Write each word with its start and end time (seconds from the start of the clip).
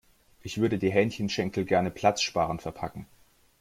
Ich 0.41 0.57
würde 0.59 0.79
die 0.79 0.91
Hähnchenschenkel 0.91 1.63
gerne 1.63 1.91
platzsparend 1.91 2.63
verpacken. 2.63 3.05